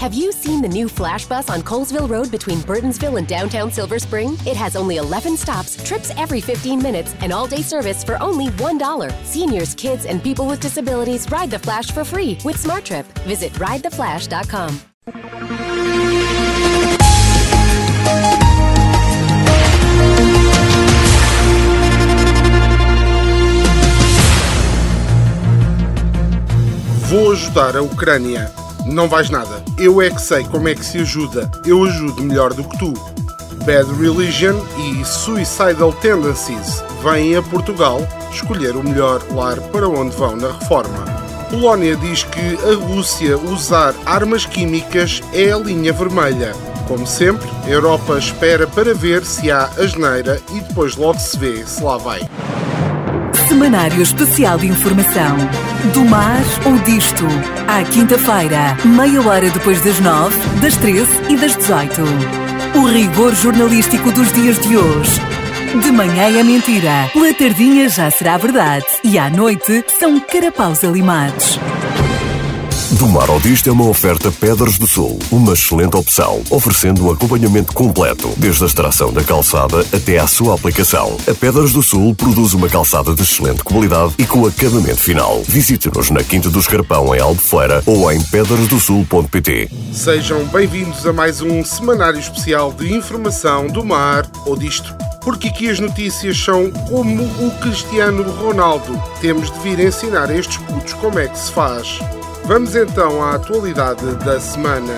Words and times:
Have 0.00 0.14
you 0.14 0.32
seen 0.32 0.62
the 0.62 0.68
new 0.68 0.88
Flash 0.88 1.26
Bus 1.26 1.50
on 1.50 1.60
Colesville 1.60 2.08
Road 2.08 2.30
between 2.30 2.60
Burtonsville 2.60 3.18
and 3.18 3.28
downtown 3.28 3.70
Silver 3.70 3.98
Spring? 3.98 4.32
It 4.46 4.56
has 4.56 4.74
only 4.74 4.96
11 4.96 5.36
stops, 5.36 5.76
trips 5.84 6.10
every 6.16 6.40
15 6.40 6.82
minutes, 6.82 7.14
and 7.20 7.34
all 7.34 7.46
day 7.46 7.60
service 7.60 8.02
for 8.02 8.16
only 8.22 8.46
$1. 8.46 9.12
Seniors, 9.26 9.74
kids, 9.74 10.06
and 10.06 10.22
people 10.22 10.46
with 10.46 10.58
disabilities 10.58 11.30
ride 11.30 11.50
the 11.50 11.58
Flash 11.58 11.90
for 11.90 12.02
free 12.02 12.38
with 12.46 12.56
SmartTrip. 12.56 13.04
Visit 13.26 13.52
ridetheflash.com. 13.58 14.80
Vou 27.10 27.32
ajudar 27.32 27.76
a 27.76 27.82
Ucrânia. 27.82 28.69
Não 28.90 29.08
vais 29.08 29.30
nada. 29.30 29.62
Eu 29.78 30.02
é 30.02 30.10
que 30.10 30.20
sei 30.20 30.42
como 30.42 30.68
é 30.68 30.74
que 30.74 30.84
se 30.84 30.98
ajuda. 30.98 31.48
Eu 31.64 31.84
ajudo 31.84 32.22
melhor 32.22 32.52
do 32.52 32.64
que 32.64 32.76
tu. 32.76 32.92
Bad 33.64 33.88
Religion 34.00 34.56
e 34.78 35.04
Suicidal 35.04 35.92
Tendencies 35.92 36.82
vêm 37.02 37.36
a 37.36 37.42
Portugal 37.42 38.00
escolher 38.32 38.74
o 38.74 38.82
melhor 38.82 39.22
lar 39.32 39.60
para 39.70 39.88
onde 39.88 40.16
vão 40.16 40.34
na 40.34 40.48
reforma. 40.48 41.04
Polónia 41.50 41.94
diz 41.96 42.24
que 42.24 42.58
a 42.68 42.74
Rússia 42.74 43.38
usar 43.38 43.94
armas 44.04 44.44
químicas 44.44 45.22
é 45.32 45.52
a 45.52 45.58
linha 45.58 45.92
vermelha. 45.92 46.52
Como 46.88 47.06
sempre, 47.06 47.48
a 47.64 47.68
Europa 47.68 48.18
espera 48.18 48.66
para 48.66 48.92
ver 48.92 49.24
se 49.24 49.52
há 49.52 49.66
asneira 49.78 50.40
e 50.52 50.60
depois 50.60 50.96
logo 50.96 51.18
se 51.20 51.38
vê 51.38 51.64
se 51.64 51.80
lá 51.80 51.96
vai. 51.96 52.20
Semanário 53.60 54.00
Especial 54.00 54.56
de 54.56 54.68
Informação. 54.68 55.36
Do 55.92 56.02
mar 56.06 56.40
ou 56.64 56.78
disto. 56.78 57.26
À 57.68 57.84
quinta-feira, 57.84 58.74
meia 58.86 59.20
hora 59.20 59.50
depois 59.50 59.84
das 59.84 60.00
nove, 60.00 60.34
das 60.62 60.74
treze 60.78 61.12
e 61.28 61.36
das 61.36 61.56
dezoito. 61.56 62.00
O 62.74 62.86
rigor 62.86 63.34
jornalístico 63.34 64.10
dos 64.12 64.32
dias 64.32 64.58
de 64.60 64.78
hoje. 64.78 65.20
De 65.78 65.92
manhã 65.92 66.40
é 66.40 66.42
mentira, 66.42 67.10
pela 67.12 67.34
tardinha 67.34 67.86
já 67.90 68.10
será 68.10 68.38
verdade 68.38 68.86
e 69.04 69.18
à 69.18 69.28
noite 69.28 69.84
são 69.98 70.18
carapaus 70.20 70.82
alimados. 70.82 71.60
Do 72.98 73.06
Mar 73.06 73.30
ao 73.30 73.38
Disto 73.38 73.68
é 73.68 73.72
uma 73.72 73.86
oferta 73.86 74.32
Pedras 74.32 74.76
do 74.76 74.84
Sul, 74.84 75.16
uma 75.30 75.52
excelente 75.52 75.96
opção, 75.96 76.42
oferecendo 76.50 77.06
um 77.06 77.12
acompanhamento 77.12 77.72
completo, 77.72 78.28
desde 78.36 78.64
a 78.64 78.66
extração 78.66 79.12
da 79.12 79.22
calçada 79.22 79.86
até 79.92 80.18
à 80.18 80.26
sua 80.26 80.56
aplicação. 80.56 81.16
A 81.28 81.32
Pedras 81.32 81.72
do 81.72 81.84
Sul 81.84 82.16
produz 82.16 82.52
uma 82.52 82.68
calçada 82.68 83.14
de 83.14 83.22
excelente 83.22 83.62
qualidade 83.62 84.14
e 84.18 84.26
com 84.26 84.44
acabamento 84.44 85.00
final. 85.00 85.40
Visite-nos 85.46 86.10
na 86.10 86.24
Quinta 86.24 86.50
do 86.50 86.58
Escarpão, 86.58 87.14
em 87.14 87.20
Albufeira, 87.20 87.80
ou 87.86 88.10
em 88.10 88.20
pedrasdosul.pt. 88.24 89.70
Sejam 89.92 90.44
bem-vindos 90.46 91.06
a 91.06 91.12
mais 91.12 91.40
um 91.40 91.64
semanário 91.64 92.18
especial 92.18 92.72
de 92.72 92.92
informação 92.92 93.68
do 93.68 93.84
mar 93.84 94.28
ou 94.44 94.56
disto. 94.56 94.92
Porque 95.22 95.46
aqui 95.46 95.70
as 95.70 95.78
notícias 95.78 96.36
são 96.36 96.68
como 96.88 97.22
o 97.22 97.52
Cristiano 97.60 98.24
Ronaldo. 98.32 99.00
Temos 99.20 99.48
de 99.48 99.60
vir 99.60 99.78
ensinar 99.78 100.28
a 100.28 100.34
estes 100.34 100.56
putos 100.56 100.94
como 100.94 101.20
é 101.20 101.28
que 101.28 101.38
se 101.38 101.52
faz. 101.52 102.00
Vamos 102.44 102.74
então 102.74 103.22
à 103.22 103.34
atualidade 103.34 104.04
da 104.24 104.40
semana. 104.40 104.92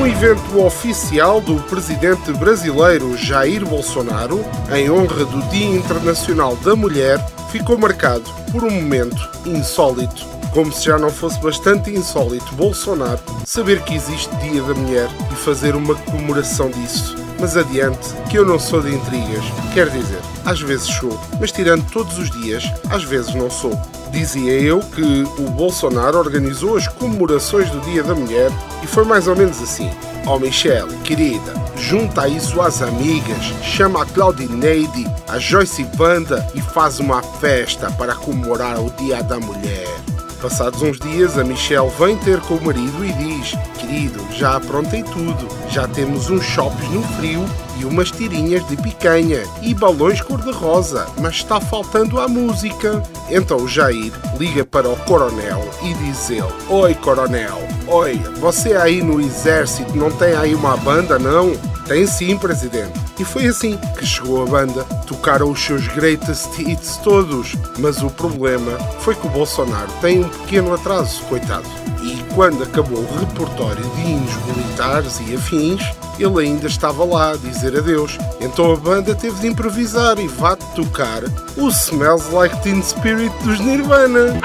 Um 0.00 0.06
evento 0.06 0.64
oficial 0.64 1.40
do 1.40 1.56
presidente 1.62 2.32
brasileiro 2.32 3.16
Jair 3.16 3.66
Bolsonaro, 3.66 4.44
em 4.72 4.90
honra 4.90 5.24
do 5.24 5.42
Dia 5.50 5.76
Internacional 5.76 6.56
da 6.56 6.74
Mulher, 6.74 7.18
ficou 7.50 7.76
marcado 7.76 8.24
por 8.52 8.64
um 8.64 8.70
momento 8.70 9.28
insólito. 9.44 10.24
Como 10.52 10.72
se 10.72 10.86
já 10.86 10.98
não 10.98 11.10
fosse 11.10 11.38
bastante 11.40 11.90
insólito 11.90 12.54
Bolsonaro 12.54 13.20
saber 13.44 13.82
que 13.82 13.94
existe 13.94 14.34
Dia 14.36 14.62
da 14.62 14.74
Mulher 14.74 15.08
e 15.30 15.34
fazer 15.34 15.76
uma 15.76 15.94
comemoração 15.94 16.70
disso. 16.70 17.16
Mas 17.38 17.56
adiante, 17.56 18.14
que 18.30 18.38
eu 18.38 18.44
não 18.44 18.58
sou 18.58 18.80
de 18.80 18.94
intrigas. 18.94 19.44
Quer 19.74 19.90
dizer, 19.90 20.20
às 20.44 20.60
vezes 20.60 20.86
sou, 20.86 21.20
mas 21.38 21.52
tirando 21.52 21.88
todos 21.90 22.18
os 22.18 22.30
dias, 22.30 22.64
às 22.90 23.04
vezes 23.04 23.34
não 23.34 23.50
sou. 23.50 23.78
Dizia 24.10 24.52
eu 24.52 24.80
que 24.80 25.24
o 25.38 25.50
Bolsonaro 25.50 26.18
organizou 26.18 26.76
as 26.76 26.88
comemorações 26.88 27.70
do 27.70 27.80
Dia 27.80 28.02
da 28.02 28.14
Mulher 28.14 28.50
e 28.82 28.86
foi 28.86 29.04
mais 29.04 29.28
ou 29.28 29.36
menos 29.36 29.62
assim. 29.62 29.90
Oh 30.26 30.38
Michelle, 30.38 30.94
querida, 31.04 31.54
junta 31.76 32.22
aí 32.22 32.40
suas 32.40 32.82
amigas, 32.82 33.44
chama 33.62 34.02
a 34.02 34.06
Claudineide, 34.06 35.06
a 35.28 35.38
Joyce 35.38 35.84
Banda 35.96 36.46
e 36.54 36.60
faz 36.60 37.00
uma 37.00 37.22
festa 37.22 37.90
para 37.92 38.14
comemorar 38.14 38.80
o 38.80 38.90
Dia 38.90 39.22
da 39.22 39.38
Mulher. 39.38 40.17
Passados 40.40 40.82
uns 40.82 41.00
dias, 41.00 41.36
a 41.36 41.42
Michelle 41.42 41.90
vem 41.98 42.16
ter 42.16 42.40
com 42.40 42.54
o 42.54 42.64
marido 42.64 43.04
e 43.04 43.12
diz: 43.12 43.56
Querido, 43.76 44.24
já 44.32 44.54
aprontei 44.56 45.02
tudo. 45.02 45.48
Já 45.68 45.88
temos 45.88 46.30
uns 46.30 46.44
chopes 46.44 46.88
no 46.90 47.02
frio 47.02 47.44
e 47.76 47.84
umas 47.84 48.12
tirinhas 48.12 48.66
de 48.68 48.76
picanha 48.76 49.42
e 49.60 49.74
balões 49.74 50.20
cor-de-rosa, 50.20 51.08
mas 51.18 51.36
está 51.36 51.60
faltando 51.60 52.20
a 52.20 52.28
música. 52.28 53.02
Então 53.28 53.58
o 53.58 53.68
Jair 53.68 54.12
liga 54.38 54.64
para 54.64 54.88
o 54.88 54.96
coronel 54.98 55.68
e 55.82 55.92
diz 55.94 56.30
ele: 56.30 56.44
Oi, 56.68 56.94
coronel, 56.94 57.58
oi, 57.88 58.14
você 58.38 58.76
aí 58.76 59.02
no 59.02 59.20
exército 59.20 59.96
não 59.96 60.10
tem 60.12 60.36
aí 60.36 60.54
uma 60.54 60.76
banda, 60.76 61.18
não? 61.18 61.52
Tem 61.88 62.06
sim, 62.06 62.36
presidente. 62.36 62.92
E 63.18 63.24
foi 63.24 63.46
assim 63.46 63.78
que 63.98 64.04
chegou 64.04 64.42
a 64.42 64.46
banda. 64.46 64.84
Tocaram 65.06 65.50
os 65.50 65.58
seus 65.58 65.88
greatest 65.88 66.46
hits 66.58 66.98
todos. 66.98 67.54
Mas 67.78 68.02
o 68.02 68.10
problema 68.10 68.72
foi 69.00 69.14
que 69.14 69.26
o 69.26 69.30
Bolsonaro 69.30 69.90
tem 70.02 70.22
um 70.22 70.28
pequeno 70.28 70.74
atraso, 70.74 71.22
coitado. 71.24 71.66
E 72.02 72.22
quando 72.34 72.62
acabou 72.62 72.98
o 72.98 73.18
repertório 73.18 73.82
de 73.82 74.00
hinos 74.02 74.34
militares 74.46 75.18
e 75.26 75.34
afins, 75.34 75.82
ele 76.18 76.46
ainda 76.46 76.66
estava 76.66 77.04
lá 77.04 77.32
a 77.32 77.36
dizer 77.36 77.76
adeus. 77.76 78.18
Então 78.38 78.70
a 78.70 78.76
banda 78.76 79.14
teve 79.14 79.40
de 79.40 79.46
improvisar 79.46 80.18
e 80.18 80.28
vá 80.28 80.56
tocar 80.56 81.22
o 81.56 81.68
Smells 81.68 82.30
Like 82.30 82.62
Teen 82.62 82.82
Spirit 82.82 83.32
dos 83.42 83.58
Nirvana. 83.60 84.38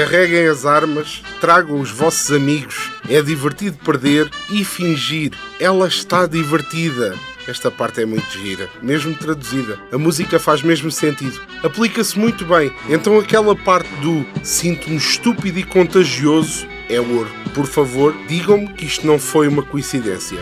Carreguem 0.00 0.48
as 0.48 0.64
armas, 0.64 1.22
tragam 1.42 1.78
os 1.78 1.90
vossos 1.90 2.32
amigos. 2.32 2.90
É 3.06 3.20
divertido 3.20 3.76
perder 3.84 4.30
e 4.48 4.64
fingir. 4.64 5.32
Ela 5.60 5.86
está 5.86 6.26
divertida. 6.26 7.14
Esta 7.46 7.70
parte 7.70 8.00
é 8.00 8.06
muito 8.06 8.26
gira, 8.30 8.70
mesmo 8.80 9.14
traduzida. 9.14 9.78
A 9.92 9.98
música 9.98 10.38
faz 10.38 10.62
mesmo 10.62 10.90
sentido. 10.90 11.38
Aplica-se 11.62 12.18
muito 12.18 12.46
bem. 12.46 12.72
Então 12.88 13.18
aquela 13.18 13.54
parte 13.54 13.90
do 13.96 14.24
sinto-me 14.42 14.96
estúpido 14.96 15.58
e 15.58 15.64
contagioso 15.64 16.66
é 16.88 16.98
ouro. 16.98 17.30
Por 17.54 17.66
favor, 17.66 18.16
digam-me 18.26 18.72
que 18.72 18.86
isto 18.86 19.06
não 19.06 19.18
foi 19.18 19.48
uma 19.48 19.62
coincidência. 19.62 20.38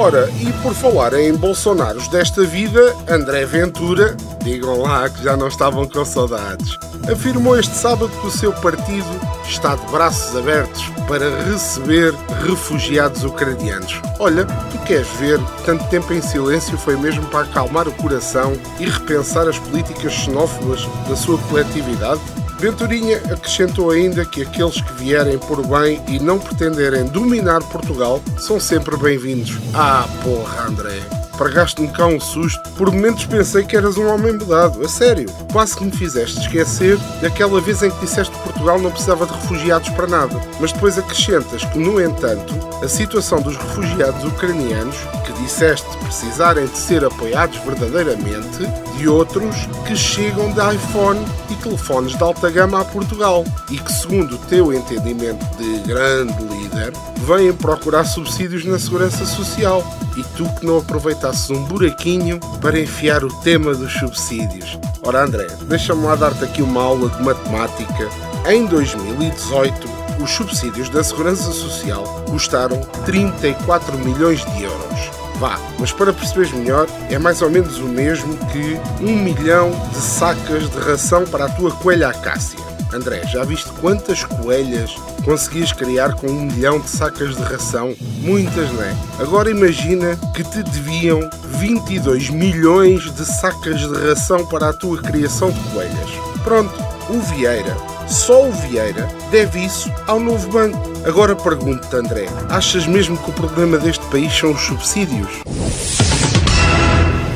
Ora, 0.00 0.30
e 0.40 0.52
por 0.62 0.72
falar 0.74 1.12
em 1.14 1.34
Bolsonaros 1.34 2.06
desta 2.06 2.44
vida, 2.44 2.94
André 3.08 3.44
Ventura, 3.44 4.16
digam 4.44 4.82
lá 4.82 5.10
que 5.10 5.24
já 5.24 5.36
não 5.36 5.48
estavam 5.48 5.88
com 5.88 6.04
saudades, 6.04 6.78
afirmou 7.10 7.58
este 7.58 7.74
sábado 7.74 8.08
que 8.08 8.26
o 8.28 8.30
seu 8.30 8.52
partido 8.52 9.08
está 9.44 9.74
de 9.74 9.84
braços 9.90 10.36
abertos 10.36 10.84
para 11.08 11.28
receber 11.50 12.14
refugiados 12.46 13.24
ucranianos. 13.24 14.00
Olha, 14.20 14.46
tu 14.46 14.78
queres 14.86 15.08
ver, 15.18 15.40
tanto 15.66 15.82
tempo 15.88 16.12
em 16.12 16.22
silêncio 16.22 16.78
foi 16.78 16.96
mesmo 16.96 17.26
para 17.26 17.40
acalmar 17.40 17.88
o 17.88 17.92
coração 17.94 18.52
e 18.78 18.84
repensar 18.84 19.48
as 19.48 19.58
políticas 19.58 20.12
xenófobas 20.12 20.88
da 21.08 21.16
sua 21.16 21.38
coletividade? 21.48 22.20
Venturinha 22.58 23.18
acrescentou 23.32 23.90
ainda 23.90 24.24
que 24.24 24.42
aqueles 24.42 24.80
que 24.80 24.92
vierem 24.94 25.38
por 25.38 25.64
bem 25.64 26.02
e 26.08 26.18
não 26.18 26.40
pretenderem 26.40 27.04
dominar 27.04 27.62
Portugal 27.62 28.20
são 28.36 28.58
sempre 28.58 28.96
bem-vindos. 28.96 29.56
Ah, 29.72 30.08
porra, 30.24 30.66
André! 30.66 31.00
Pregaste-me 31.38 31.86
cá 31.86 32.04
um 32.04 32.18
susto. 32.18 32.68
Por 32.70 32.90
momentos 32.90 33.24
pensei 33.26 33.64
que 33.64 33.76
eras 33.76 33.96
um 33.96 34.08
homem 34.08 34.32
mudado. 34.32 34.84
A 34.84 34.88
sério. 34.88 35.30
Quase 35.52 35.76
que 35.76 35.84
me 35.84 35.92
fizeste 35.92 36.40
esquecer 36.40 36.98
daquela 37.22 37.60
vez 37.60 37.80
em 37.80 37.92
que 37.92 38.00
disseste 38.00 38.36
que 38.36 38.42
Portugal 38.42 38.80
não 38.80 38.90
precisava 38.90 39.24
de 39.24 39.32
refugiados 39.34 39.88
para 39.90 40.08
nada. 40.08 40.34
Mas 40.58 40.72
depois 40.72 40.98
acrescentas 40.98 41.64
que, 41.64 41.78
no 41.78 42.00
entanto, 42.00 42.54
a 42.82 42.88
situação 42.88 43.40
dos 43.40 43.56
refugiados 43.56 44.24
ucranianos, 44.24 44.96
que 45.24 45.32
disseste 45.42 45.86
precisarem 45.98 46.66
de 46.66 46.76
ser 46.76 47.04
apoiados 47.04 47.58
verdadeiramente, 47.58 48.66
de 48.96 49.08
outros 49.08 49.54
que 49.86 49.96
chegam 49.96 50.50
de 50.52 50.74
iPhone 50.74 51.24
e 51.50 51.54
telefones 51.56 52.16
de 52.16 52.22
alta 52.22 52.50
gama 52.50 52.80
a 52.80 52.84
Portugal 52.84 53.44
e 53.70 53.78
que, 53.78 53.92
segundo 53.92 54.36
o 54.36 54.38
teu 54.38 54.72
entendimento 54.72 55.44
de 55.56 55.80
grande 55.80 56.42
líder, 56.44 56.92
vêm 57.18 57.52
procurar 57.52 58.04
subsídios 58.04 58.64
na 58.64 58.78
segurança 58.78 59.26
social. 59.26 59.84
E 60.16 60.24
tu 60.36 60.48
que 60.58 60.66
não 60.66 60.78
aproveitasses 60.78 61.48
um 61.50 61.62
buraquinho 61.64 62.40
para 62.60 62.78
enfiar 62.78 63.22
o 63.22 63.32
tema 63.42 63.72
dos 63.72 63.92
subsídios. 63.92 64.78
Ora, 65.02 65.24
André, 65.24 65.46
deixa-me 65.68 66.04
lá 66.04 66.16
dar-te 66.16 66.42
aqui 66.42 66.60
uma 66.60 66.82
aula 66.82 67.08
de 67.08 67.22
matemática. 67.22 68.08
Em 68.48 68.66
2018, 68.66 69.97
os 70.20 70.30
subsídios 70.30 70.88
da 70.88 71.02
Segurança 71.02 71.50
Social 71.52 72.04
custaram 72.28 72.80
34 73.04 73.98
milhões 73.98 74.44
de 74.44 74.64
euros. 74.64 75.10
Vá, 75.38 75.58
mas 75.78 75.92
para 75.92 76.12
perceberes 76.12 76.52
melhor, 76.52 76.88
é 77.08 77.18
mais 77.18 77.42
ou 77.42 77.50
menos 77.50 77.78
o 77.78 77.84
mesmo 77.84 78.36
que 78.46 78.78
um 79.00 79.16
milhão 79.16 79.70
de 79.90 79.96
sacas 79.98 80.68
de 80.68 80.78
ração 80.78 81.24
para 81.24 81.44
a 81.44 81.48
tua 81.48 81.70
coelha 81.70 82.08
acácia. 82.08 82.58
André, 82.92 83.22
já 83.26 83.44
viste 83.44 83.70
quantas 83.80 84.24
coelhas 84.24 84.96
conseguias 85.24 85.72
criar 85.72 86.14
com 86.14 86.26
um 86.26 86.46
milhão 86.46 86.80
de 86.80 86.88
sacas 86.88 87.36
de 87.36 87.42
ração? 87.42 87.94
Muitas, 88.20 88.72
não 88.72 88.82
é? 88.82 88.96
Agora 89.20 89.50
imagina 89.50 90.16
que 90.34 90.42
te 90.42 90.62
deviam 90.62 91.20
22 91.44 92.30
milhões 92.30 93.02
de 93.14 93.24
sacas 93.24 93.80
de 93.80 94.08
ração 94.08 94.46
para 94.46 94.70
a 94.70 94.72
tua 94.72 95.02
criação 95.02 95.50
de 95.50 95.60
coelhas. 95.70 96.10
Pronto, 96.42 96.87
o 97.08 97.20
Vieira, 97.20 97.76
só 98.06 98.46
o 98.46 98.52
Vieira, 98.52 99.08
deve 99.30 99.64
isso 99.64 99.92
ao 100.06 100.20
novo 100.20 100.48
banco. 100.50 100.78
Agora 101.06 101.34
pergunto-te, 101.34 101.96
André, 101.96 102.26
achas 102.48 102.86
mesmo 102.86 103.16
que 103.16 103.30
o 103.30 103.32
problema 103.32 103.78
deste 103.78 104.04
país 104.06 104.32
são 104.36 104.52
os 104.52 104.60
subsídios? 104.60 105.28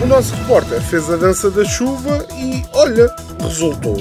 O 0.03 0.07
nosso 0.07 0.35
repórter 0.35 0.81
fez 0.83 1.09
a 1.11 1.17
dança 1.17 1.51
da 1.51 1.65
chuva 1.65 2.27
e, 2.37 2.65
olha, 2.73 3.09
resultou. 3.41 3.97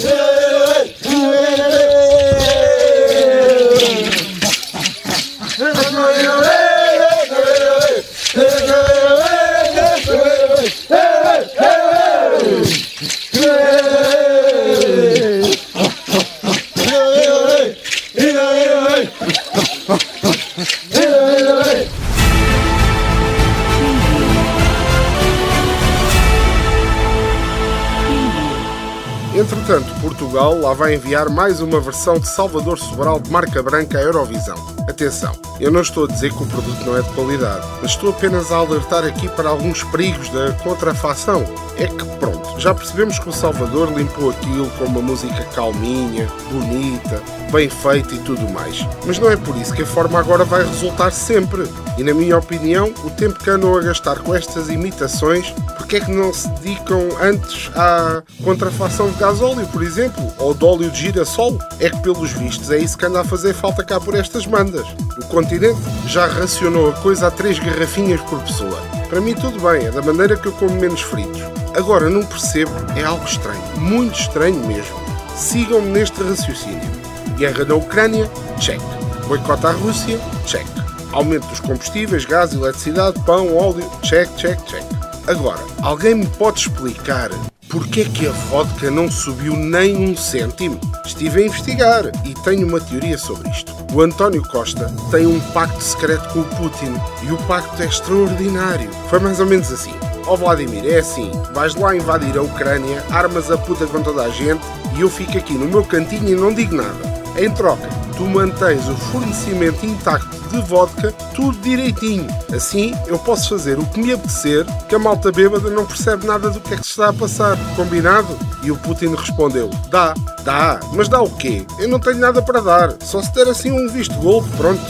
Portugal 30.41 30.59
lá 30.59 30.73
vai 30.73 30.95
enviar 30.95 31.29
mais 31.29 31.61
uma 31.61 31.79
versão 31.79 32.17
de 32.17 32.27
Salvador 32.27 32.79
Sobral 32.79 33.19
de 33.19 33.29
marca 33.29 33.61
branca 33.61 33.99
à 33.99 34.01
Eurovisão. 34.01 34.55
Atenção, 34.89 35.35
eu 35.59 35.69
não 35.69 35.81
estou 35.81 36.05
a 36.05 36.07
dizer 36.07 36.33
que 36.33 36.41
o 36.41 36.47
produto 36.47 36.83
não 36.83 36.97
é 36.97 37.01
de 37.03 37.09
qualidade, 37.11 37.67
mas 37.79 37.91
estou 37.91 38.09
apenas 38.09 38.51
a 38.51 38.57
alertar 38.57 39.05
aqui 39.05 39.29
para 39.29 39.49
alguns 39.49 39.83
perigos 39.83 40.29
da 40.29 40.51
contrafação. 40.63 41.45
É 41.77 41.85
que, 41.85 42.05
pronto, 42.17 42.59
já 42.59 42.73
percebemos 42.73 43.19
que 43.19 43.29
o 43.29 43.31
Salvador 43.31 43.93
limpou 43.95 44.31
aquilo 44.31 44.67
com 44.71 44.85
uma 44.85 45.01
música 45.01 45.43
calminha, 45.53 46.27
bonita, 46.49 47.21
bem 47.51 47.69
feita 47.69 48.15
e 48.15 48.19
tudo 48.19 48.49
mais. 48.49 48.83
Mas 49.05 49.19
não 49.19 49.29
é 49.29 49.37
por 49.37 49.55
isso 49.57 49.73
que 49.73 49.83
a 49.83 49.85
forma 49.85 50.17
agora 50.17 50.43
vai 50.43 50.65
resultar 50.65 51.11
sempre. 51.11 51.63
E, 51.99 52.03
na 52.03 52.15
minha 52.15 52.37
opinião, 52.37 52.91
o 53.03 53.11
tempo 53.11 53.37
que 53.37 53.49
andam 53.49 53.77
a 53.77 53.81
gastar 53.81 54.17
com 54.19 54.33
estas 54.33 54.69
imitações, 54.69 55.53
porque 55.91 56.03
é 56.03 56.05
que 56.05 56.11
não 56.11 56.33
se 56.33 56.47
dedicam 56.51 57.09
antes 57.21 57.69
à 57.75 58.23
contrafação 58.45 59.11
de 59.11 59.17
gasóleo, 59.17 59.67
por 59.67 59.83
exemplo, 59.83 60.31
ou 60.37 60.53
de 60.53 60.63
óleo 60.63 60.89
de 60.89 60.97
girassol? 60.97 61.59
É 61.81 61.89
que, 61.89 61.97
pelos 61.97 62.31
vistos, 62.31 62.71
é 62.71 62.77
isso 62.77 62.97
que 62.97 63.05
anda 63.05 63.19
a 63.19 63.25
fazer 63.25 63.53
falta 63.53 63.83
cá 63.83 63.99
por 63.99 64.15
estas 64.15 64.45
bandas. 64.45 64.87
O 65.21 65.25
continente 65.25 65.81
já 66.07 66.27
racionou 66.27 66.91
a 66.91 66.93
coisa 66.93 67.27
a 67.27 67.31
três 67.31 67.59
garrafinhas 67.59 68.21
por 68.21 68.39
pessoa. 68.39 68.79
Para 69.09 69.19
mim, 69.19 69.33
tudo 69.33 69.59
bem, 69.59 69.85
é 69.85 69.91
da 69.91 70.01
maneira 70.01 70.37
que 70.37 70.45
eu 70.45 70.53
como 70.53 70.79
menos 70.79 71.01
fritos. 71.01 71.41
Agora, 71.75 72.09
não 72.09 72.25
percebo, 72.25 72.71
é 72.95 73.03
algo 73.03 73.25
estranho, 73.25 73.61
muito 73.75 74.17
estranho 74.17 74.65
mesmo. 74.65 74.95
Sigam-me 75.35 75.89
neste 75.89 76.23
raciocínio. 76.23 76.89
Guerra 77.35 77.65
na 77.65 77.75
Ucrânia? 77.75 78.31
Check. 78.61 78.79
Boicote 79.27 79.67
à 79.67 79.71
Rússia? 79.71 80.17
Check. 80.45 80.65
Aumento 81.11 81.47
dos 81.47 81.59
combustíveis, 81.59 82.23
gás, 82.23 82.53
eletricidade, 82.53 83.19
pão, 83.25 83.57
óleo? 83.57 83.91
Check, 84.03 84.29
check, 84.37 84.57
check. 84.63 85.00
Agora, 85.27 85.59
alguém 85.81 86.15
me 86.15 86.27
pode 86.27 86.61
explicar 86.61 87.29
Porquê 87.71 88.03
que 88.03 88.27
a 88.27 88.31
vodka 88.31 88.91
não 88.91 89.09
subiu 89.09 89.55
nem 89.55 89.95
um 89.95 90.13
cêntimo? 90.13 90.77
Estive 91.05 91.41
a 91.41 91.45
investigar 91.45 92.11
e 92.25 92.33
tenho 92.43 92.67
uma 92.67 92.81
teoria 92.81 93.17
sobre 93.17 93.49
isto. 93.49 93.73
O 93.93 94.01
António 94.01 94.43
Costa 94.43 94.93
tem 95.09 95.25
um 95.25 95.39
pacto 95.53 95.81
secreto 95.81 96.27
com 96.33 96.41
o 96.41 96.45
Putin 96.57 96.93
e 97.23 97.31
o 97.31 97.37
pacto 97.47 97.81
é 97.81 97.85
extraordinário. 97.85 98.91
Foi 99.09 99.19
mais 99.19 99.39
ou 99.39 99.45
menos 99.45 99.71
assim. 99.71 99.93
Ó 100.27 100.33
oh 100.33 100.37
Vladimir, 100.37 100.85
é 100.85 100.99
assim, 100.99 101.31
vais 101.53 101.73
lá 101.75 101.95
invadir 101.95 102.37
a 102.37 102.41
Ucrânia, 102.41 103.01
armas 103.09 103.49
a 103.49 103.57
puta 103.57 103.87
com 103.87 104.03
toda 104.03 104.23
a 104.23 104.29
gente 104.29 104.61
e 104.97 105.01
eu 105.01 105.09
fico 105.09 105.37
aqui 105.37 105.53
no 105.53 105.65
meu 105.65 105.85
cantinho 105.85 106.27
e 106.27 106.35
não 106.35 106.53
digo 106.53 106.75
nada. 106.75 106.99
Em 107.37 107.49
troca, 107.51 107.87
tu 108.11 108.25
mantens 108.25 108.87
o 108.87 108.95
fornecimento 108.95 109.85
intacto 109.85 110.39
de 110.49 110.61
vodka, 110.61 111.11
tudo 111.33 111.57
direitinho. 111.59 112.27
Assim 112.53 112.93
eu 113.07 113.17
posso 113.19 113.49
fazer 113.49 113.79
o 113.79 113.85
que 113.85 113.99
me 113.99 114.13
apetecer, 114.13 114.65
que 114.87 114.95
a 114.95 114.99
malta 114.99 115.31
bêbada 115.31 115.69
não 115.69 115.85
percebe 115.85 116.25
nada 116.25 116.49
do 116.49 116.59
que 116.59 116.73
é 116.73 116.77
que 116.77 116.83
se 116.83 116.91
está 116.91 117.09
a 117.09 117.13
passar. 117.13 117.57
Combinado? 117.75 118.37
E 118.63 118.71
o 118.71 118.77
Putin 118.77 119.15
respondeu: 119.15 119.69
Dá, 119.89 120.13
dá, 120.43 120.79
mas 120.93 121.07
dá 121.07 121.21
o 121.21 121.29
quê? 121.29 121.65
Eu 121.79 121.87
não 121.87 121.99
tenho 121.99 122.17
nada 122.17 122.41
para 122.41 122.61
dar, 122.61 122.95
só 123.01 123.21
se 123.21 123.33
der 123.33 123.47
assim 123.47 123.71
um 123.71 123.87
visto 123.87 124.15
gold, 124.15 124.47
pronto. 124.57 124.81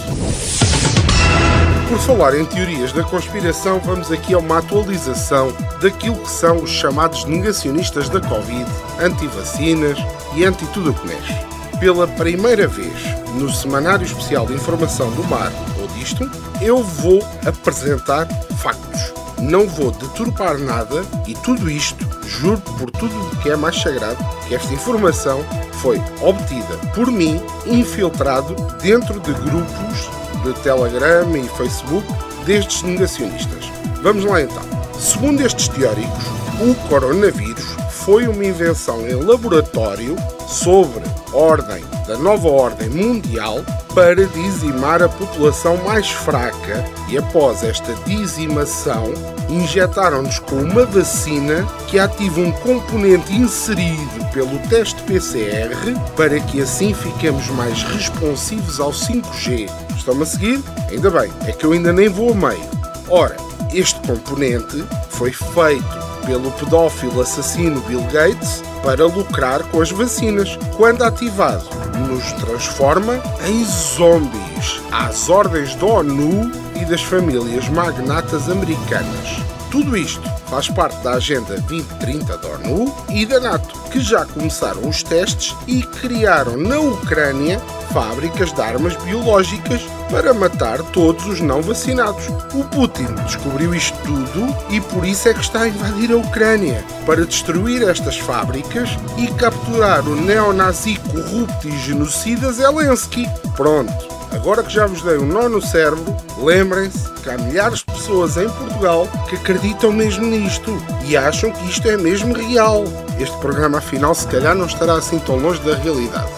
Por 1.88 2.00
falar 2.00 2.38
em 2.38 2.46
teorias 2.46 2.94
da 2.94 3.04
conspiração, 3.04 3.82
vamos 3.84 4.12
aqui 4.12 4.34
a 4.34 4.38
uma 4.38 4.60
atualização 4.60 5.54
daquilo 5.82 6.16
que 6.16 6.30
são 6.30 6.64
os 6.64 6.70
chamados 6.70 7.26
negacionistas 7.26 8.08
da 8.08 8.22
Covid, 8.22 8.66
anti-vacinas 9.00 9.98
e 10.34 10.46
anti-tudo 10.46 10.92
o 10.92 10.94
que 10.94 11.08
mexe 11.08 11.51
pela 11.82 12.08
primeira 12.08 12.68
vez 12.68 12.94
no 13.34 13.52
Semanário 13.52 14.06
Especial 14.06 14.46
de 14.46 14.54
Informação 14.54 15.10
do 15.14 15.24
Mar 15.24 15.52
ou 15.82 15.88
disto, 15.98 16.30
eu 16.62 16.84
vou 16.84 17.28
apresentar 17.44 18.28
factos. 18.60 19.12
Não 19.40 19.68
vou 19.68 19.90
deturpar 19.90 20.60
nada 20.60 21.04
e 21.26 21.34
tudo 21.34 21.72
isto, 21.72 22.08
juro 22.28 22.62
por 22.78 22.92
tudo 22.92 23.36
que 23.42 23.50
é 23.50 23.56
mais 23.56 23.82
sagrado, 23.82 24.24
que 24.48 24.54
esta 24.54 24.72
informação 24.72 25.44
foi 25.82 26.00
obtida 26.22 26.78
por 26.94 27.12
mim, 27.12 27.42
infiltrado 27.66 28.54
dentro 28.80 29.20
de 29.20 29.34
grupos 29.34 30.08
de 30.44 30.54
Telegram 30.62 31.36
e 31.36 31.50
Facebook 31.58 32.06
destes 32.46 32.84
negacionistas. 32.84 33.66
Vamos 34.04 34.24
lá 34.24 34.40
então. 34.40 34.62
Segundo 35.00 35.42
estes 35.42 35.68
teóricos, 35.68 36.26
o 36.62 36.76
coronavírus 36.88 37.76
foi 37.90 38.28
uma 38.28 38.46
invenção 38.46 39.08
em 39.08 39.16
laboratório 39.16 40.16
sobre 40.52 41.04
ordem 41.32 41.82
da 42.06 42.18
nova 42.18 42.50
ordem 42.50 42.90
mundial 42.90 43.64
para 43.96 44.26
dizimar 44.26 45.02
a 45.02 45.08
população 45.08 45.78
mais 45.78 46.10
fraca 46.10 46.84
e 47.08 47.18
após 47.18 47.64
esta 47.64 47.94
dizimação 48.06 49.14
injetaram-nos 49.50 50.40
com 50.40 50.56
uma 50.56 50.86
vacina 50.86 51.66
que 51.88 51.98
ativa 51.98 52.42
um 52.42 52.52
componente 52.52 53.34
inserido 53.34 54.32
pelo 54.34 54.60
teste 54.68 55.02
PCR 55.04 55.74
para 56.16 56.40
que 56.40 56.62
assim 56.62 56.94
fiquemos 56.94 57.48
mais 57.50 57.84
responsivos 57.84 58.80
ao 58.80 58.92
5G. 58.92 59.70
Estão-me 59.96 60.24
a 60.24 60.26
seguir? 60.26 60.62
Ainda 60.90 61.10
bem, 61.10 61.32
é 61.48 61.52
que 61.54 61.66
eu 61.66 61.72
ainda 61.72 61.94
nem 61.94 62.10
vou 62.10 62.32
a 62.32 62.36
meio. 62.36 62.70
Ora, 63.10 63.38
este 63.74 64.00
componente 64.02 64.84
foi 65.10 65.32
feito 65.32 66.12
pelo 66.26 66.52
pedófilo 66.52 67.22
assassino 67.22 67.80
Bill 67.82 68.04
Gates 68.12 68.64
para 68.84 69.06
lucrar 69.06 69.64
com 69.64 69.82
as 69.82 69.92
vacinas. 69.92 70.58
Quando 70.78 71.04
ativado, 71.04 71.66
nos 72.08 72.32
transforma 72.34 73.22
em 73.46 73.64
zombies, 73.66 74.82
às 74.92 75.30
ordens 75.30 75.76
da 75.76 75.86
ONU 75.86 76.52
e 76.80 76.86
das 76.86 77.02
famílias 77.02 77.70
magnatas 77.70 78.50
americanas. 78.50 79.42
Tudo 79.70 79.96
isto 79.96 80.41
faz 80.52 80.68
parte 80.68 81.02
da 81.02 81.14
Agenda 81.14 81.56
2030 81.62 82.38
da 82.38 82.48
ONU 82.50 82.94
e 83.10 83.26
da 83.26 83.40
NATO, 83.40 83.74
que 83.90 84.02
já 84.02 84.26
começaram 84.26 84.86
os 84.86 85.02
testes 85.02 85.56
e 85.66 85.82
criaram 85.82 86.58
na 86.58 86.78
Ucrânia 86.78 87.58
fábricas 87.94 88.52
de 88.52 88.62
armas 88.62 88.94
biológicas 88.98 89.82
para 90.10 90.34
matar 90.34 90.84
todos 90.92 91.26
os 91.26 91.40
não 91.40 91.62
vacinados. 91.62 92.28
O 92.54 92.66
Putin 92.66 93.16
descobriu 93.26 93.74
isto 93.74 93.98
tudo 94.04 94.54
e 94.70 94.82
por 94.82 95.06
isso 95.06 95.30
é 95.30 95.34
que 95.34 95.40
está 95.40 95.62
a 95.62 95.70
invadir 95.70 96.12
a 96.12 96.18
Ucrânia 96.18 96.84
para 97.06 97.26
destruir 97.26 97.88
estas 97.88 98.18
fábricas 98.18 98.90
e 99.18 99.28
capturar 99.28 100.06
o 100.06 100.18
neonazi 100.18 100.98
corrupto 100.98 101.70
e 101.70 101.78
genocida 101.78 102.52
Zelensky. 102.52 103.26
Pronto. 103.56 104.11
Agora 104.32 104.64
que 104.64 104.74
já 104.74 104.88
vos 104.88 105.02
dei 105.02 105.18
um 105.18 105.26
nó 105.26 105.50
no 105.50 105.62
cérebro, 105.62 106.16
lembrem-se 106.38 107.12
que 107.22 107.30
há 107.30 107.38
milhares 107.38 107.80
de 107.80 107.86
pessoas 107.86 108.38
em 108.38 108.50
Portugal 108.50 109.08
que 109.30 109.36
acreditam 109.36 109.92
mesmo 109.92 110.26
nisto 110.26 110.72
e 111.06 111.18
acham 111.18 111.52
que 111.52 111.70
isto 111.70 111.88
é 111.88 111.98
mesmo 111.98 112.34
real. 112.34 112.84
Este 113.20 113.38
programa, 113.38 113.80
afinal, 113.80 114.16
se 114.16 114.28
calhar 114.28 114.56
não 114.56 114.66
estará 114.66 114.96
assim 114.96 115.20
tão 115.20 115.38
longe 115.38 115.60
da 115.62 115.76
realidade. 115.76 116.32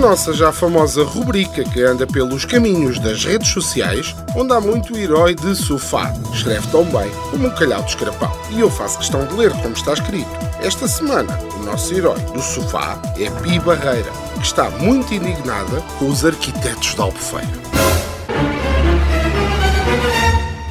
Nossa 0.00 0.32
já 0.32 0.50
famosa 0.50 1.04
rubrica 1.04 1.62
que 1.62 1.82
anda 1.82 2.06
pelos 2.06 2.46
caminhos 2.46 2.98
das 2.98 3.22
redes 3.22 3.48
sociais, 3.48 4.16
onde 4.34 4.50
há 4.50 4.58
muito 4.58 4.96
herói 4.96 5.34
de 5.34 5.54
sofá, 5.54 6.10
escreve 6.32 6.66
tão 6.68 6.84
bem 6.84 7.10
como 7.30 7.48
um 7.48 7.50
calhau 7.50 7.82
de 7.82 7.90
escrapão. 7.90 8.32
E 8.50 8.60
eu 8.60 8.70
faço 8.70 8.96
questão 8.96 9.26
de 9.26 9.34
ler 9.34 9.52
como 9.60 9.74
está 9.74 9.92
escrito. 9.92 10.30
Esta 10.62 10.88
semana, 10.88 11.38
o 11.60 11.64
nosso 11.64 11.92
herói 11.92 12.18
do 12.32 12.40
sofá 12.40 12.98
é 13.18 13.28
Pi 13.42 13.60
Barreira, 13.60 14.10
que 14.36 14.46
está 14.46 14.70
muito 14.70 15.12
indignada 15.12 15.82
com 15.98 16.08
os 16.08 16.24
arquitetos 16.24 16.94
da 16.94 17.02
Albufeira. 17.02 17.70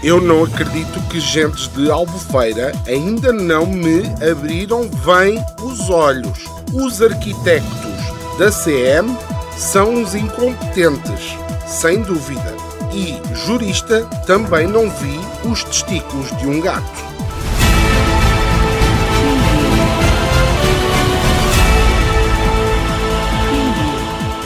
Eu 0.01 0.19
não 0.19 0.43
acredito 0.43 0.99
que 1.07 1.19
gentes 1.19 1.67
de 1.67 1.91
Albufeira 1.91 2.71
ainda 2.87 3.31
não 3.31 3.67
me 3.67 4.05
abriram 4.31 4.89
bem 5.05 5.39
os 5.61 5.87
olhos. 5.91 6.45
Os 6.73 6.99
arquitetos 6.99 7.88
da 8.39 8.49
CM 8.49 9.17
são 9.57 9.95
uns 9.95 10.15
incompetentes, 10.15 11.37
sem 11.67 12.01
dúvida. 12.01 12.55
E, 12.93 13.21
jurista, 13.35 14.05
também 14.25 14.65
não 14.65 14.89
vi 14.89 15.19
os 15.43 15.65
testículos 15.65 16.35
de 16.37 16.47
um 16.47 16.61
gato. 16.61 17.08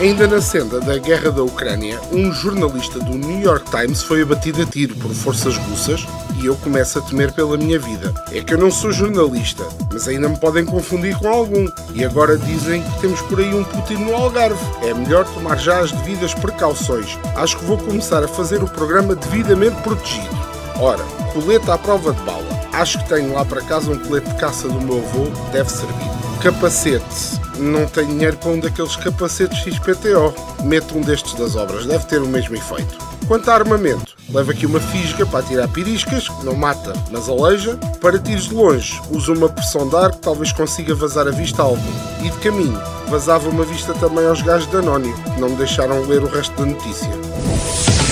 Ainda 0.03 0.27
na 0.27 0.41
senda 0.41 0.81
da 0.81 0.97
guerra 0.97 1.31
da 1.31 1.43
Ucrânia, 1.43 1.97
um 2.11 2.29
jornalista 2.29 2.99
do 2.99 3.17
New 3.17 3.39
York 3.39 3.71
Times 3.71 4.03
foi 4.03 4.23
abatido 4.23 4.61
a 4.61 4.65
tiro 4.65 4.93
por 4.97 5.09
forças 5.13 5.55
russas 5.55 6.05
e 6.41 6.45
eu 6.45 6.57
começo 6.57 6.99
a 6.99 7.01
temer 7.01 7.31
pela 7.31 7.55
minha 7.55 7.79
vida. 7.79 8.13
É 8.29 8.43
que 8.43 8.53
eu 8.53 8.57
não 8.57 8.69
sou 8.69 8.91
jornalista, 8.91 9.63
mas 9.93 10.05
ainda 10.05 10.27
me 10.27 10.37
podem 10.37 10.65
confundir 10.65 11.17
com 11.17 11.29
algum. 11.29 11.65
E 11.93 12.03
agora 12.03 12.37
dizem 12.37 12.83
que 12.83 12.99
temos 12.99 13.21
por 13.21 13.39
aí 13.39 13.55
um 13.55 13.63
Putin 13.63 13.93
no 13.93 14.13
Algarve. 14.13 14.59
É 14.81 14.93
melhor 14.93 15.23
tomar 15.23 15.57
já 15.57 15.79
as 15.79 15.93
devidas 15.93 16.33
precauções. 16.33 17.17
Acho 17.37 17.57
que 17.57 17.63
vou 17.63 17.77
começar 17.77 18.25
a 18.25 18.27
fazer 18.27 18.61
o 18.61 18.67
programa 18.67 19.15
devidamente 19.15 19.81
protegido. 19.83 20.37
Ora, 20.81 21.03
colete 21.31 21.71
à 21.71 21.77
prova 21.77 22.11
de 22.11 22.21
bala. 22.23 22.43
Acho 22.73 22.99
que 22.99 23.07
tenho 23.07 23.33
lá 23.33 23.45
para 23.45 23.61
casa 23.61 23.89
um 23.89 23.99
colete 23.99 24.29
de 24.29 24.35
caça 24.35 24.67
do 24.67 24.81
meu 24.81 24.97
avô, 24.97 25.27
deve 25.53 25.71
servir. 25.71 26.11
Capacete 26.41 27.41
não 27.57 27.85
tenho 27.85 28.07
dinheiro 28.07 28.37
para 28.37 28.49
um 28.49 28.59
daqueles 28.59 28.95
capacetes 28.95 29.59
XPTO. 29.59 30.33
Meto 30.63 30.97
um 30.97 31.01
destes 31.01 31.33
das 31.33 31.55
obras, 31.55 31.85
deve 31.85 32.05
ter 32.05 32.21
o 32.21 32.27
mesmo 32.27 32.55
efeito. 32.55 32.97
Quanto 33.27 33.49
a 33.49 33.53
armamento, 33.53 34.15
leva 34.29 34.51
aqui 34.51 34.65
uma 34.65 34.79
fisga 34.79 35.25
para 35.25 35.45
tirar 35.45 35.67
piriscas, 35.69 36.27
não 36.43 36.55
mata, 36.55 36.93
mas 37.09 37.29
aleija. 37.29 37.77
Para 38.01 38.19
tiros 38.19 38.49
de 38.49 38.53
longe, 38.53 39.01
usa 39.09 39.31
uma 39.31 39.47
pressão 39.47 39.87
de 39.87 39.95
ar 39.95 40.11
que 40.11 40.17
talvez 40.17 40.51
consiga 40.51 40.93
vazar 40.93 41.27
a 41.27 41.31
vista 41.31 41.61
a 41.61 41.65
algum. 41.65 41.93
E 42.21 42.29
de 42.29 42.37
caminho, 42.39 42.79
vazava 43.07 43.49
uma 43.49 43.63
vista 43.63 43.93
também 43.93 44.25
aos 44.25 44.41
gajos 44.41 44.67
da 44.67 44.79
Anónio, 44.79 45.15
que 45.15 45.39
não 45.39 45.49
me 45.49 45.55
deixaram 45.55 46.05
ler 46.05 46.21
o 46.23 46.27
resto 46.27 46.53
da 46.57 46.65
notícia. 46.65 48.02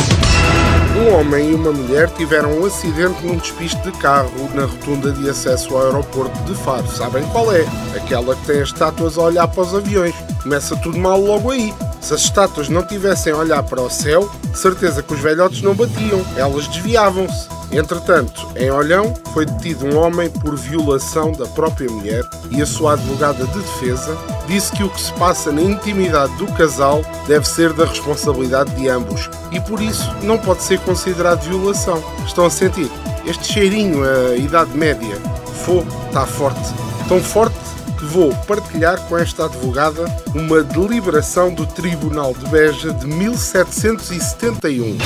Um 1.01 1.15
homem 1.15 1.49
e 1.49 1.55
uma 1.55 1.71
mulher 1.71 2.11
tiveram 2.11 2.59
um 2.59 2.63
acidente 2.63 3.25
num 3.25 3.35
despiste 3.35 3.81
de 3.81 3.91
carro 3.93 4.47
na 4.53 4.65
rotunda 4.65 5.11
de 5.11 5.27
acesso 5.27 5.75
ao 5.75 5.87
aeroporto 5.87 6.39
de 6.43 6.53
Faro. 6.53 6.87
Sabem 6.87 7.25
qual 7.29 7.51
é? 7.51 7.65
Aquela 7.95 8.35
que 8.35 8.45
tem 8.45 8.61
as 8.61 8.67
estátuas 8.67 9.17
a 9.17 9.23
olhar 9.23 9.47
para 9.47 9.63
os 9.63 9.73
aviões. 9.73 10.13
Começa 10.43 10.75
tudo 10.75 10.99
mal 10.99 11.19
logo 11.19 11.49
aí. 11.49 11.73
Se 11.99 12.13
as 12.13 12.21
estátuas 12.21 12.69
não 12.69 12.85
tivessem 12.85 13.33
a 13.33 13.37
olhar 13.37 13.63
para 13.63 13.81
o 13.81 13.89
céu, 13.89 14.29
certeza 14.53 15.01
que 15.01 15.11
os 15.11 15.19
velhotes 15.19 15.63
não 15.63 15.73
batiam, 15.73 16.23
elas 16.35 16.67
desviavam-se. 16.67 17.47
Entretanto, 17.71 18.47
em 18.55 18.69
Olhão, 18.69 19.11
foi 19.33 19.45
detido 19.45 19.85
um 19.87 19.97
homem 19.97 20.29
por 20.29 20.55
violação 20.55 21.31
da 21.31 21.47
própria 21.47 21.89
mulher 21.89 22.23
e 22.51 22.61
a 22.61 22.65
sua 22.65 22.93
advogada 22.93 23.43
de 23.47 23.59
defesa 23.59 24.15
disse 24.51 24.73
que 24.73 24.83
o 24.83 24.89
que 24.89 24.99
se 24.99 25.13
passa 25.13 25.49
na 25.49 25.61
intimidade 25.61 26.35
do 26.35 26.45
casal 26.47 27.01
deve 27.25 27.47
ser 27.47 27.71
da 27.71 27.85
responsabilidade 27.85 28.75
de 28.75 28.89
ambos 28.89 29.29
e 29.49 29.61
por 29.61 29.81
isso 29.81 30.13
não 30.23 30.37
pode 30.37 30.61
ser 30.61 30.77
considerado 30.81 31.47
violação. 31.47 32.03
Estão 32.25 32.45
a 32.45 32.49
sentir? 32.49 32.91
Este 33.25 33.53
cheirinho, 33.53 34.03
a 34.03 34.35
Idade 34.35 34.77
Média, 34.77 35.15
fogo, 35.63 35.87
está 36.07 36.25
forte. 36.25 36.73
Tão 37.07 37.21
forte 37.21 37.55
que 37.97 38.03
vou 38.03 38.35
partilhar 38.45 38.99
com 39.07 39.17
esta 39.17 39.45
advogada 39.45 40.03
uma 40.35 40.61
deliberação 40.61 41.53
do 41.53 41.65
Tribunal 41.65 42.33
de 42.33 42.45
Beja 42.49 42.91
de 42.91 43.07
1771. 43.07 44.97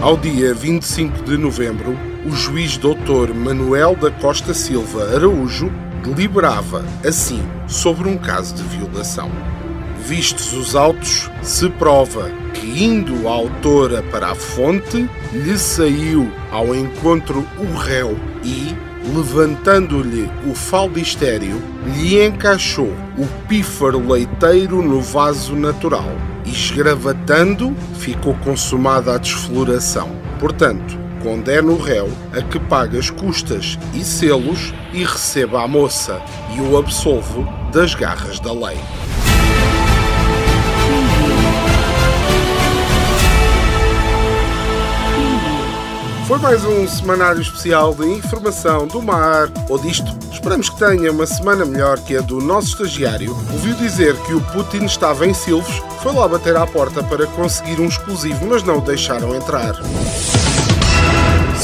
Ao 0.00 0.16
dia 0.16 0.54
25 0.54 1.24
de 1.24 1.36
novembro, 1.36 1.98
o 2.24 2.30
juiz 2.30 2.76
doutor 2.76 3.34
Manuel 3.34 3.96
da 3.96 4.12
Costa 4.12 4.54
Silva 4.54 5.16
Araújo 5.16 5.68
deliberava, 6.06 6.84
assim, 7.04 7.42
sobre 7.66 8.08
um 8.08 8.16
caso 8.16 8.54
de 8.54 8.62
violação. 8.62 9.30
Vistos 10.04 10.52
os 10.52 10.76
autos, 10.76 11.28
se 11.42 11.68
prova 11.70 12.30
que, 12.54 12.84
indo 12.84 13.26
a 13.28 13.32
autora 13.32 14.02
para 14.04 14.30
a 14.30 14.34
fonte, 14.34 15.08
lhe 15.32 15.58
saiu 15.58 16.30
ao 16.50 16.74
encontro 16.74 17.44
o 17.58 17.76
réu 17.76 18.16
e, 18.44 18.74
levantando-lhe 19.14 20.30
o 20.48 20.54
faldistério, 20.54 21.60
lhe 21.96 22.24
encaixou 22.24 22.92
o 23.18 23.26
pífaro 23.48 23.98
leiteiro 24.08 24.80
no 24.80 25.00
vaso 25.00 25.56
natural 25.56 26.12
e, 26.44 26.50
esgravatando, 26.50 27.74
ficou 27.98 28.34
consumada 28.34 29.14
a 29.14 29.18
desfloração. 29.18 30.10
Portanto, 30.38 31.05
condena 31.26 31.72
o 31.72 31.76
réu 31.76 32.08
a 32.32 32.40
que 32.40 32.56
pague 32.56 32.96
as 32.96 33.10
custas 33.10 33.76
e 33.92 34.04
selos 34.04 34.72
e 34.92 35.02
receba 35.02 35.60
a 35.60 35.66
moça 35.66 36.22
e 36.54 36.60
o 36.60 36.78
absolvo 36.78 37.44
das 37.72 37.96
garras 37.96 38.38
da 38.38 38.52
lei. 38.52 38.78
Foi 46.28 46.38
mais 46.38 46.64
um 46.64 46.86
semanário 46.86 47.40
especial 47.42 47.92
de 47.92 48.06
informação 48.06 48.86
do 48.86 49.02
mar 49.02 49.48
ou 49.68 49.80
disto. 49.80 50.16
Esperamos 50.30 50.68
que 50.68 50.78
tenha 50.78 51.10
uma 51.10 51.26
semana 51.26 51.64
melhor 51.64 51.98
que 51.98 52.16
a 52.16 52.20
do 52.20 52.40
nosso 52.40 52.68
estagiário. 52.68 53.36
Ouviu 53.52 53.74
dizer 53.74 54.14
que 54.22 54.32
o 54.32 54.40
Putin 54.52 54.84
estava 54.84 55.26
em 55.26 55.34
Silves, 55.34 55.82
foi 56.04 56.12
lá 56.12 56.28
bater 56.28 56.56
à 56.56 56.64
porta 56.68 57.02
para 57.02 57.26
conseguir 57.26 57.80
um 57.80 57.86
exclusivo, 57.86 58.46
mas 58.46 58.62
não 58.62 58.78
o 58.78 58.80
deixaram 58.80 59.34
entrar. 59.34 59.74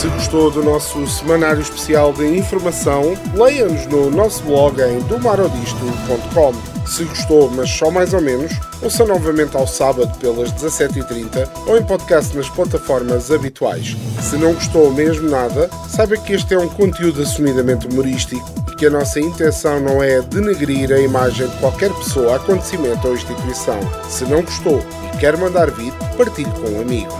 Se 0.02 0.08
gostou 0.08 0.50
do 0.50 0.64
nosso 0.64 1.06
semanário 1.06 1.62
especial 1.62 2.12
de 2.12 2.26
informação, 2.26 3.14
leia-nos 3.36 3.86
no 3.86 4.10
nosso 4.10 4.42
blog 4.42 4.82
em 4.82 4.98
domarodisto.com. 5.02 6.54
Se 6.84 7.04
gostou, 7.04 7.48
mas 7.48 7.70
só 7.70 7.88
mais 7.88 8.12
ou 8.12 8.20
menos, 8.20 8.52
ouça 8.82 9.06
novamente 9.06 9.56
ao 9.56 9.64
sábado 9.64 10.12
pelas 10.18 10.52
17h30 10.54 11.48
ou 11.68 11.78
em 11.78 11.84
podcast 11.84 12.36
nas 12.36 12.48
plataformas 12.48 13.30
habituais. 13.30 13.96
Se 14.20 14.36
não 14.36 14.54
gostou 14.54 14.90
mesmo 14.90 15.30
nada, 15.30 15.70
saiba 15.88 16.16
que 16.16 16.32
este 16.32 16.52
é 16.54 16.58
um 16.58 16.68
conteúdo 16.68 17.22
assumidamente 17.22 17.86
humorístico 17.86 18.44
e 18.72 18.74
que 18.74 18.86
a 18.86 18.90
nossa 18.90 19.20
intenção 19.20 19.78
não 19.78 20.02
é 20.02 20.20
denegrir 20.20 20.90
a 20.90 20.98
imagem 20.98 21.46
de 21.46 21.56
qualquer 21.58 21.92
pessoa, 21.92 22.34
acontecimento 22.34 23.06
ou 23.06 23.14
instituição. 23.14 23.78
Se 24.08 24.24
não 24.24 24.42
gostou 24.42 24.84
e 25.14 25.18
quer 25.18 25.36
mandar 25.36 25.70
vir, 25.70 25.92
partilhe 26.16 26.50
com 26.60 26.70
um 26.70 26.80
amigo. 26.80 27.12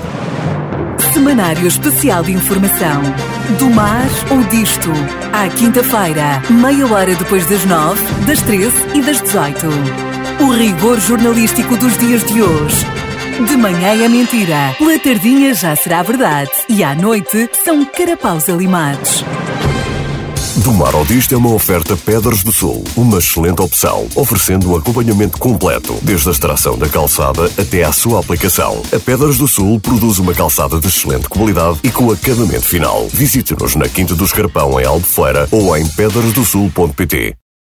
Semanário 1.13 1.67
Especial 1.67 2.23
de 2.23 2.33
Informação. 2.33 3.03
Do 3.59 3.69
mar 3.69 4.07
ou 4.31 4.43
disto. 4.45 4.91
À 5.33 5.47
quinta-feira, 5.49 6.43
meia 6.49 6.87
hora 6.87 7.15
depois 7.15 7.45
das 7.47 7.65
nove, 7.67 8.01
das 8.27 8.41
treze 8.41 8.77
e 8.95 9.03
das 9.03 9.21
dezoito. 9.21 9.67
O 10.41 10.51
rigor 10.51 10.99
jornalístico 10.99 11.77
dos 11.77 11.99
dias 11.99 12.25
de 12.25 12.43
hoje. 12.43 12.87
De 13.47 13.57
manhã 13.57 14.05
é 14.05 14.09
mentira, 14.09 14.75
pela 14.79 14.99
tardinha 14.99 15.53
já 15.53 15.77
será 15.77 16.03
verdade 16.03 16.51
e 16.69 16.83
à 16.83 16.95
noite 16.95 17.49
são 17.63 17.85
carapaus 17.85 18.49
alimados. 18.49 19.25
Do 20.65 20.73
Mar 20.73 20.95
ao 20.95 21.05
Disto 21.05 21.35
é 21.35 21.37
uma 21.37 21.53
oferta 21.53 21.97
Pedras 21.97 22.45
do 22.45 22.53
Sul, 22.53 22.85
uma 22.97 23.19
excelente 23.19 23.61
opção, 23.61 24.07
oferecendo 24.15 24.71
um 24.71 24.77
acompanhamento 24.77 25.37
completo, 25.37 25.99
desde 26.03 26.29
a 26.29 26.31
extração 26.31 26.79
da 26.79 26.89
calçada 26.89 27.51
até 27.59 27.83
à 27.83 27.91
sua 27.91 28.21
aplicação. 28.21 28.81
A 28.95 29.01
Pedras 29.01 29.39
do 29.39 29.49
Sul 29.49 29.81
produz 29.81 30.21
uma 30.21 30.33
calçada 30.33 30.79
de 30.79 30.87
excelente 30.87 31.29
qualidade 31.29 31.81
e 31.83 31.91
com 31.91 32.13
acabamento 32.13 32.65
final. 32.65 33.09
Visite-nos 33.09 33.75
na 33.75 33.89
Quinta 33.89 34.15
do 34.15 34.25
Escarpão, 34.25 34.79
em 34.79 34.87
Albufeira, 34.87 35.49
ou 35.51 35.77
em 35.77 35.85
pedrasdosul.pt. 35.85 37.42